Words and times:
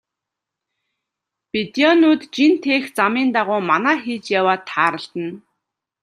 Бедоинууд 1.51 2.21
жин 2.35 2.53
тээх 2.63 2.85
замын 2.97 3.27
дагуу 3.35 3.61
манаа 3.69 3.97
хийж 4.03 4.25
яваад 4.39 4.61
тааралдана. 4.69 5.31